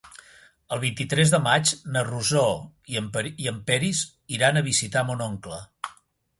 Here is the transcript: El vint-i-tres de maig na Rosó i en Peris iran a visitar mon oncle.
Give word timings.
El 0.75 0.79
vint-i-tres 0.83 1.33
de 1.33 1.39
maig 1.47 1.73
na 1.97 2.03
Rosó 2.07 2.47
i 2.95 2.99
en 3.53 3.61
Peris 3.69 4.03
iran 4.41 4.59
a 4.59 4.67
visitar 4.73 5.09
mon 5.11 5.27
oncle. 5.31 5.65